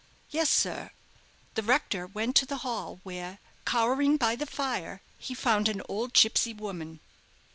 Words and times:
"Yes, 0.31 0.49
sir." 0.49 0.89
The 1.53 1.61
rector 1.61 2.07
went 2.07 2.35
to 2.37 2.47
the 2.47 2.57
hall, 2.65 2.99
where, 3.03 3.37
cowering 3.65 4.17
by 4.17 4.35
the 4.35 4.47
fire, 4.47 4.99
he 5.19 5.35
found 5.35 5.69
an 5.69 5.83
old 5.87 6.13
gipsy 6.13 6.55
woman. 6.55 7.01